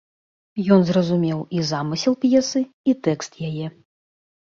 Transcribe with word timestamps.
Ён 0.75 0.81
зразумеў 0.89 1.45
і 1.59 1.67
замысел 1.73 2.19
п'есы, 2.25 2.65
і 2.65 2.91
тэкст 3.07 3.31
яе. 3.53 3.73